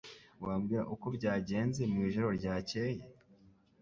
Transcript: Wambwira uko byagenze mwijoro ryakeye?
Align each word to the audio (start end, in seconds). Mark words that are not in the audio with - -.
Wambwira 0.43 0.83
uko 0.93 1.05
byagenze 1.17 1.81
mwijoro 1.91 2.27
ryakeye? 2.39 3.01